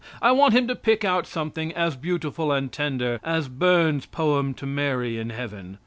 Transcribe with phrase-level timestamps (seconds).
[0.19, 4.65] I want him to pick out something as beautiful and tender as Burns' poem to
[4.65, 5.77] Mary in Heaven.